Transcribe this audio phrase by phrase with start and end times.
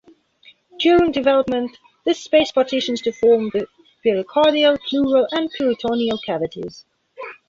[0.79, 3.67] During development this space partitions to form the
[4.03, 6.85] pericardial, pleural and peritoneal cavities.